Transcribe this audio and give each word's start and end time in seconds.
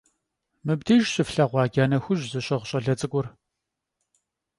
Mıbdêjj 0.65 1.07
şıflheğua 1.13 1.63
cane 1.73 1.97
xuj 2.03 2.21
zışığ 2.31 2.57
ş'ale 2.69 2.93
ts'ık'ur? 2.99 3.25